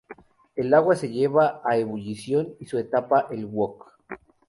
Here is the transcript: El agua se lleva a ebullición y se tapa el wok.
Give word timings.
El 0.55 0.73
agua 0.73 0.95
se 0.95 1.09
lleva 1.11 1.61
a 1.63 1.77
ebullición 1.77 2.55
y 2.59 2.65
se 2.65 2.83
tapa 2.85 3.27
el 3.29 3.45
wok. 3.45 3.87